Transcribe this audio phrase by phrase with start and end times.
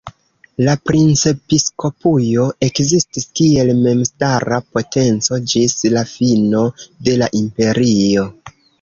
[0.67, 8.31] La princepiskopujo ekzistis kiel memstara potenco ĝis la fino de la Imperio.